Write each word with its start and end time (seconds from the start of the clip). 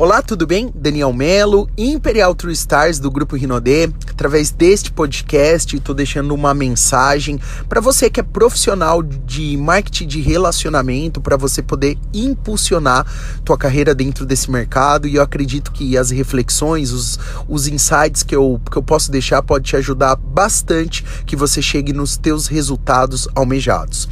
Olá, 0.00 0.22
tudo 0.22 0.46
bem? 0.46 0.72
Daniel 0.74 1.12
Melo, 1.12 1.68
Imperial 1.76 2.34
True 2.34 2.54
Stars 2.54 2.98
do 2.98 3.10
grupo 3.10 3.36
Rinodê. 3.36 3.90
Através 4.08 4.50
deste 4.50 4.90
podcast, 4.90 5.76
estou 5.76 5.94
deixando 5.94 6.34
uma 6.34 6.54
mensagem 6.54 7.38
para 7.68 7.82
você 7.82 8.08
que 8.08 8.18
é 8.18 8.22
profissional 8.22 9.02
de 9.02 9.58
marketing 9.58 10.06
de 10.06 10.22
relacionamento, 10.22 11.20
para 11.20 11.36
você 11.36 11.60
poder 11.60 11.98
impulsionar 12.14 13.06
tua 13.44 13.58
carreira 13.58 13.94
dentro 13.94 14.24
desse 14.24 14.50
mercado. 14.50 15.06
E 15.06 15.16
eu 15.16 15.22
acredito 15.22 15.70
que 15.70 15.98
as 15.98 16.08
reflexões, 16.08 16.92
os, 16.92 17.18
os 17.46 17.68
insights 17.68 18.22
que 18.22 18.34
eu, 18.34 18.58
que 18.70 18.78
eu 18.78 18.82
posso 18.82 19.12
deixar 19.12 19.42
pode 19.42 19.66
te 19.66 19.76
ajudar 19.76 20.16
bastante 20.16 21.04
que 21.26 21.36
você 21.36 21.60
chegue 21.60 21.92
nos 21.92 22.16
teus 22.16 22.46
resultados 22.46 23.28
almejados. 23.34 24.08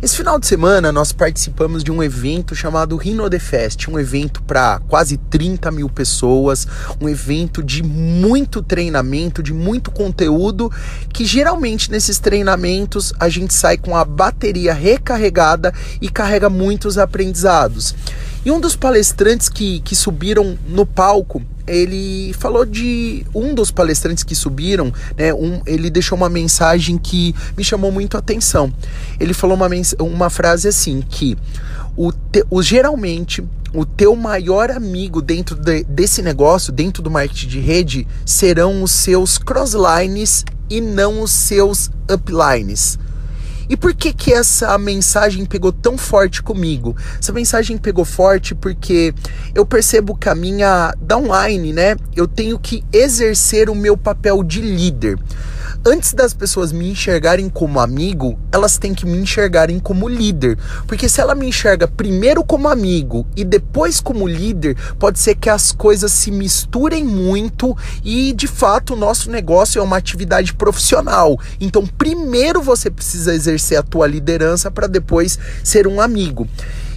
Esse 0.00 0.16
final 0.16 0.38
de 0.38 0.46
semana 0.46 0.92
nós 0.92 1.10
participamos 1.10 1.82
de 1.82 1.90
um 1.90 2.00
evento 2.00 2.54
chamado 2.54 2.96
Rino 2.96 3.28
The 3.28 3.40
Fest, 3.40 3.88
um 3.88 3.98
evento 3.98 4.40
para 4.44 4.80
quase 4.86 5.16
30 5.16 5.72
mil 5.72 5.88
pessoas, 5.88 6.68
um 7.00 7.08
evento 7.08 7.64
de 7.64 7.82
muito 7.82 8.62
treinamento, 8.62 9.42
de 9.42 9.52
muito 9.52 9.90
conteúdo, 9.90 10.70
que 11.12 11.24
geralmente 11.24 11.90
nesses 11.90 12.20
treinamentos 12.20 13.12
a 13.18 13.28
gente 13.28 13.52
sai 13.52 13.76
com 13.76 13.96
a 13.96 14.04
bateria 14.04 14.72
recarregada 14.72 15.74
e 16.00 16.08
carrega 16.08 16.48
muitos 16.48 16.96
aprendizados. 16.96 17.92
E 18.44 18.52
um 18.52 18.60
dos 18.60 18.76
palestrantes 18.76 19.48
que, 19.48 19.80
que 19.80 19.96
subiram 19.96 20.56
no 20.68 20.86
palco 20.86 21.42
ele 21.68 22.32
falou 22.34 22.64
de 22.64 23.24
um 23.34 23.54
dos 23.54 23.70
palestrantes 23.70 24.24
que 24.24 24.34
subiram, 24.34 24.92
né? 25.16 25.32
Um, 25.32 25.60
ele 25.66 25.90
deixou 25.90 26.16
uma 26.16 26.28
mensagem 26.28 26.98
que 26.98 27.34
me 27.56 27.62
chamou 27.62 27.92
muito 27.92 28.16
a 28.16 28.20
atenção. 28.20 28.72
Ele 29.20 29.34
falou 29.34 29.56
uma, 29.56 29.68
uma 30.00 30.30
frase 30.30 30.68
assim 30.68 31.02
que 31.08 31.36
o, 31.96 32.12
te, 32.12 32.44
o 32.50 32.62
geralmente 32.62 33.42
o 33.74 33.84
teu 33.84 34.16
maior 34.16 34.70
amigo 34.70 35.20
dentro 35.20 35.54
de, 35.54 35.84
desse 35.84 36.22
negócio, 36.22 36.72
dentro 36.72 37.02
do 37.02 37.10
marketing 37.10 37.48
de 37.48 37.60
rede, 37.60 38.08
serão 38.24 38.82
os 38.82 38.92
seus 38.92 39.36
crosslines 39.36 40.44
e 40.70 40.80
não 40.80 41.20
os 41.20 41.30
seus 41.30 41.90
uplines. 42.10 42.98
E 43.68 43.76
por 43.76 43.94
que 43.94 44.12
que 44.12 44.32
essa 44.32 44.76
mensagem 44.78 45.44
pegou 45.44 45.72
tão 45.72 45.98
forte 45.98 46.42
comigo? 46.42 46.96
Essa 47.18 47.32
mensagem 47.32 47.76
pegou 47.76 48.04
forte 48.04 48.54
porque 48.54 49.14
eu 49.54 49.66
percebo 49.66 50.16
que 50.16 50.28
a 50.28 50.34
minha 50.34 50.94
downline, 51.00 51.72
né? 51.72 51.96
Eu 52.16 52.26
tenho 52.26 52.58
que 52.58 52.82
exercer 52.92 53.68
o 53.68 53.74
meu 53.74 53.96
papel 53.96 54.42
de 54.42 54.60
líder 54.60 55.18
antes 55.84 56.12
das 56.12 56.34
pessoas 56.34 56.72
me 56.72 56.90
enxergarem 56.90 57.48
como 57.48 57.80
amigo, 57.80 58.38
elas 58.52 58.78
têm 58.78 58.94
que 58.94 59.06
me 59.06 59.18
enxergarem 59.18 59.78
como 59.78 60.08
líder. 60.08 60.58
Porque 60.86 61.08
se 61.08 61.20
ela 61.20 61.34
me 61.34 61.46
enxerga 61.46 61.86
primeiro 61.86 62.44
como 62.44 62.68
amigo 62.68 63.26
e 63.36 63.44
depois 63.44 64.00
como 64.00 64.26
líder, 64.26 64.76
pode 64.98 65.18
ser 65.18 65.34
que 65.34 65.50
as 65.50 65.72
coisas 65.72 66.12
se 66.12 66.30
misturem 66.30 67.04
muito 67.04 67.76
e 68.04 68.32
de 68.32 68.46
fato 68.46 68.94
o 68.94 68.96
nosso 68.96 69.30
negócio 69.30 69.78
é 69.78 69.82
uma 69.82 69.96
atividade 69.96 70.54
profissional. 70.54 71.38
Então, 71.60 71.86
primeiro 71.86 72.62
você 72.62 72.90
precisa 72.90 73.34
exercer 73.34 73.78
a 73.78 73.82
tua 73.82 74.06
liderança 74.06 74.70
para 74.70 74.86
depois 74.86 75.38
ser 75.62 75.86
um 75.86 76.00
amigo. 76.00 76.48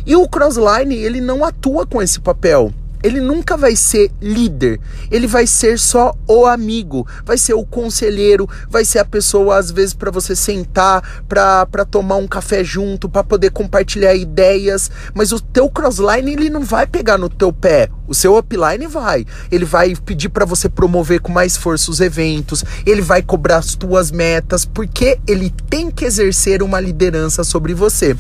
E 0.06 0.16
o 0.16 0.28
Crossline, 0.28 0.96
ele 0.96 1.22
não 1.22 1.46
atua 1.46 1.86
com 1.86 2.02
esse 2.02 2.20
papel 2.20 2.74
ele 3.04 3.20
nunca 3.20 3.58
vai 3.58 3.76
ser 3.76 4.12
líder, 4.22 4.80
ele 5.10 5.28
vai 5.28 5.48
ser 5.48 5.80
só 5.80 6.14
o 6.28 6.46
amigo, 6.46 7.08
vai 7.26 7.38
ser 7.38 7.54
o 7.54 7.66
conselheiro, 7.66 8.48
vai 8.70 8.86
ser 8.86 9.00
a 9.00 9.06
pessoa 9.06 9.58
às 9.58 9.72
vezes 9.72 9.94
para 9.94 10.12
você 10.12 10.36
sentar, 10.36 11.24
para 11.28 11.86
tomar 11.86 12.18
um 12.18 12.28
café 12.28 12.64
junto, 12.64 13.10
para 13.10 13.24
poder 13.24 13.52
compartilhar 13.52 14.14
ideias, 14.16 14.90
mas 15.14 15.32
o 15.32 15.40
teu 15.40 15.70
crossline 15.70 16.32
ele 16.32 16.50
não 16.50 16.62
vai 16.62 16.86
pegar 16.86 17.18
no 17.18 17.30
teu 17.30 17.52
pé, 17.52 17.90
o 18.08 18.14
seu 18.14 18.38
upline 18.38 18.88
vai. 18.88 19.26
Ele 19.52 19.66
vai 19.66 19.96
pedir 19.96 20.30
para 20.30 20.46
você 20.46 20.68
promover 20.70 21.22
com 21.22 21.32
mais 21.32 21.56
força 21.56 21.90
os 21.90 22.00
eventos, 22.00 22.64
ele 22.86 23.02
vai 23.02 23.22
cobrar 23.22 23.58
as 23.58 23.76
tuas 23.76 24.12
metas, 24.12 24.66
porque 24.66 25.20
ele 25.28 25.54
tem 25.70 25.90
que 25.90 26.06
exercer 26.06 26.62
uma 26.62 26.80
liderança 26.80 27.44
sobre 27.44 27.74
você. 27.74 28.16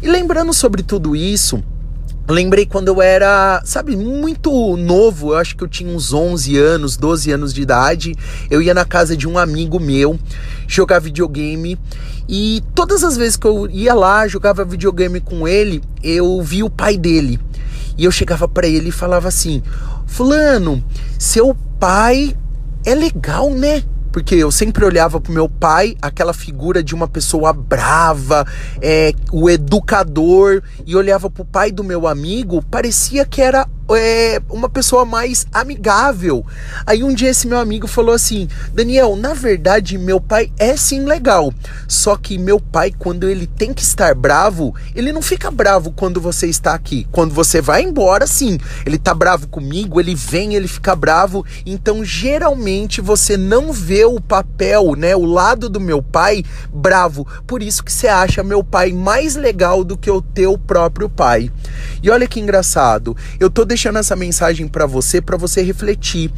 E 0.00 0.08
lembrando 0.08 0.52
sobre 0.52 0.82
tudo 0.82 1.16
isso, 1.16 1.62
Lembrei 2.30 2.66
quando 2.66 2.88
eu 2.88 3.00
era, 3.00 3.62
sabe, 3.64 3.96
muito 3.96 4.76
novo, 4.76 5.32
eu 5.32 5.38
acho 5.38 5.56
que 5.56 5.64
eu 5.64 5.68
tinha 5.68 5.90
uns 5.90 6.12
11 6.12 6.58
anos, 6.58 6.94
12 6.94 7.32
anos 7.32 7.54
de 7.54 7.62
idade. 7.62 8.14
Eu 8.50 8.60
ia 8.60 8.74
na 8.74 8.84
casa 8.84 9.16
de 9.16 9.26
um 9.26 9.38
amigo 9.38 9.80
meu 9.80 10.18
jogar 10.66 10.98
videogame 10.98 11.78
e 12.28 12.62
todas 12.74 13.02
as 13.02 13.16
vezes 13.16 13.38
que 13.38 13.46
eu 13.46 13.66
ia 13.70 13.94
lá, 13.94 14.28
jogava 14.28 14.62
videogame 14.62 15.20
com 15.20 15.48
ele, 15.48 15.82
eu 16.02 16.42
via 16.42 16.66
o 16.66 16.70
pai 16.70 16.98
dele. 16.98 17.40
E 17.96 18.04
eu 18.04 18.10
chegava 18.10 18.46
para 18.46 18.66
ele 18.66 18.90
e 18.90 18.92
falava 18.92 19.26
assim: 19.26 19.62
"Fulano, 20.06 20.84
seu 21.18 21.56
pai 21.80 22.36
é 22.84 22.94
legal, 22.94 23.50
né?" 23.50 23.82
Porque 24.12 24.34
eu 24.34 24.50
sempre 24.50 24.84
olhava 24.84 25.20
pro 25.20 25.32
meu 25.32 25.48
pai 25.48 25.96
aquela 26.00 26.32
figura 26.32 26.82
de 26.82 26.94
uma 26.94 27.08
pessoa 27.08 27.52
brava, 27.52 28.46
é, 28.80 29.12
o 29.32 29.48
educador, 29.48 30.62
e 30.86 30.96
olhava 30.96 31.30
pro 31.30 31.44
pai 31.44 31.70
do 31.70 31.84
meu 31.84 32.06
amigo, 32.06 32.62
parecia 32.62 33.24
que 33.24 33.40
era 33.40 33.66
é, 33.96 34.40
uma 34.50 34.68
pessoa 34.68 35.04
mais 35.04 35.46
amigável. 35.52 36.44
Aí 36.86 37.02
um 37.02 37.14
dia 37.14 37.30
esse 37.30 37.46
meu 37.46 37.58
amigo 37.58 37.86
falou 37.86 38.14
assim: 38.14 38.48
Daniel, 38.72 39.16
na 39.16 39.34
verdade, 39.34 39.96
meu 39.96 40.20
pai 40.20 40.52
é 40.58 40.76
sim 40.76 41.04
legal. 41.04 41.52
Só 41.86 42.16
que 42.16 42.38
meu 42.38 42.60
pai, 42.60 42.92
quando 42.96 43.28
ele 43.28 43.46
tem 43.46 43.72
que 43.72 43.82
estar 43.82 44.14
bravo, 44.14 44.74
ele 44.94 45.12
não 45.12 45.22
fica 45.22 45.50
bravo 45.50 45.90
quando 45.90 46.20
você 46.20 46.46
está 46.46 46.74
aqui. 46.74 47.06
Quando 47.10 47.32
você 47.32 47.60
vai 47.60 47.82
embora, 47.82 48.26
sim. 48.26 48.58
Ele 48.84 48.98
tá 48.98 49.14
bravo 49.14 49.48
comigo, 49.48 50.00
ele 50.00 50.14
vem, 50.14 50.54
ele 50.54 50.68
fica 50.68 50.94
bravo. 50.94 51.44
Então, 51.64 52.04
geralmente, 52.04 53.00
você 53.00 53.36
não 53.36 53.72
vê 53.72 54.04
o 54.04 54.20
papel, 54.20 54.94
né? 54.96 55.16
O 55.16 55.24
lado 55.24 55.68
do 55.68 55.80
meu 55.80 56.02
pai 56.02 56.44
bravo. 56.72 57.26
Por 57.46 57.62
isso 57.62 57.82
que 57.82 57.92
você 57.92 58.08
acha 58.08 58.42
meu 58.42 58.62
pai 58.62 58.92
mais 58.92 59.34
legal 59.34 59.82
do 59.82 59.96
que 59.96 60.10
o 60.10 60.20
teu 60.20 60.58
próprio 60.58 61.08
pai. 61.08 61.50
E 62.02 62.10
olha 62.10 62.26
que 62.26 62.40
engraçado. 62.40 63.16
Eu 63.40 63.48
tô 63.48 63.64
deixando 63.64 63.77
deixando 63.78 63.98
essa 64.00 64.16
mensagem 64.16 64.66
para 64.66 64.86
você, 64.86 65.20
para 65.20 65.36
você 65.36 65.62
refletir. 65.62 66.32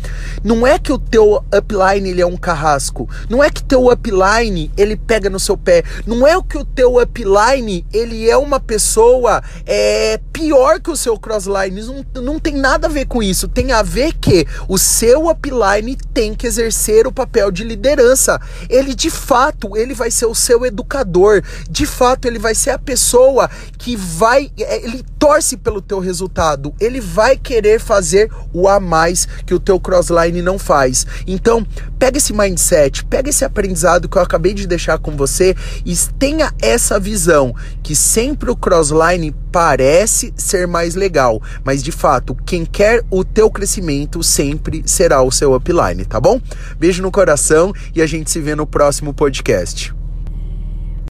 Não 0.44 0.66
é 0.66 0.78
que 0.78 0.92
o 0.92 0.98
teu 0.98 1.42
upline 1.50 2.10
ele 2.10 2.20
é 2.20 2.26
um 2.26 2.36
carrasco. 2.36 3.08
Não 3.30 3.42
é 3.42 3.48
que 3.48 3.62
teu 3.62 3.90
upline 3.90 4.70
ele 4.76 4.94
pega 4.94 5.30
no 5.30 5.40
seu 5.40 5.56
pé. 5.56 5.82
Não 6.06 6.26
é 6.26 6.38
que 6.42 6.58
o 6.58 6.64
teu 6.66 7.00
upline 7.00 7.86
ele 7.94 8.28
é 8.28 8.36
uma 8.36 8.60
pessoa 8.60 9.42
é, 9.64 10.20
pior 10.30 10.80
que 10.80 10.90
o 10.90 10.96
seu 10.96 11.18
crossline. 11.18 11.80
Não, 11.80 12.22
não 12.22 12.38
tem 12.38 12.56
nada 12.56 12.88
a 12.88 12.90
ver 12.90 13.06
com 13.06 13.22
isso. 13.22 13.48
Tem 13.48 13.72
a 13.72 13.82
ver 13.82 14.12
que 14.12 14.46
o 14.68 14.76
seu 14.76 15.30
upline 15.30 15.96
tem 16.12 16.34
que 16.34 16.46
exercer 16.46 17.06
o 17.06 17.12
papel 17.12 17.50
de 17.50 17.64
liderança. 17.64 18.38
Ele 18.68 18.94
de 18.94 19.08
fato 19.08 19.78
ele 19.78 19.94
vai 19.94 20.10
ser 20.10 20.26
o 20.26 20.34
seu 20.34 20.66
educador. 20.66 21.42
De 21.70 21.86
fato 21.86 22.26
ele 22.26 22.38
vai 22.38 22.54
ser 22.54 22.70
a 22.70 22.78
pessoa 22.78 23.48
que 23.78 23.96
vai 23.96 24.50
é, 24.58 24.84
ele 24.84 25.02
torce 25.18 25.56
pelo 25.56 25.80
teu 25.80 26.00
resultado. 26.00 26.74
Ele 26.78 27.00
vai 27.00 27.29
vai 27.30 27.36
querer 27.36 27.78
fazer 27.78 28.28
o 28.52 28.66
a 28.66 28.80
mais 28.80 29.26
que 29.46 29.54
o 29.54 29.60
teu 29.60 29.78
crossline 29.78 30.42
não 30.42 30.58
faz. 30.58 31.06
Então, 31.26 31.64
pega 31.96 32.18
esse 32.18 32.32
mindset, 32.32 33.04
pega 33.04 33.30
esse 33.30 33.44
aprendizado 33.44 34.08
que 34.08 34.18
eu 34.18 34.22
acabei 34.22 34.52
de 34.52 34.66
deixar 34.66 34.98
com 34.98 35.16
você 35.16 35.54
e 35.86 35.94
tenha 36.18 36.52
essa 36.60 36.98
visão 36.98 37.54
que 37.84 37.94
sempre 37.94 38.50
o 38.50 38.56
crossline 38.56 39.32
parece 39.52 40.32
ser 40.36 40.66
mais 40.66 40.94
legal, 40.94 41.40
mas 41.64 41.82
de 41.82 41.92
fato, 41.92 42.36
quem 42.44 42.64
quer 42.64 43.04
o 43.10 43.24
teu 43.24 43.50
crescimento 43.50 44.22
sempre 44.22 44.82
será 44.86 45.22
o 45.22 45.30
seu 45.30 45.54
upline, 45.54 46.04
tá 46.04 46.20
bom? 46.20 46.40
Beijo 46.78 47.02
no 47.02 47.12
coração 47.12 47.72
e 47.94 48.02
a 48.02 48.06
gente 48.06 48.30
se 48.30 48.40
vê 48.40 48.54
no 48.54 48.66
próximo 48.66 49.14
podcast. 49.14 49.99